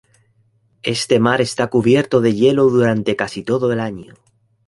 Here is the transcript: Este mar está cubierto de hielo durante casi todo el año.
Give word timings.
Este 0.97 1.19
mar 1.19 1.41
está 1.41 1.67
cubierto 1.69 2.21
de 2.21 2.33
hielo 2.33 2.67
durante 2.71 3.15
casi 3.15 3.43
todo 3.43 3.71
el 3.71 3.79
año. 3.79 4.15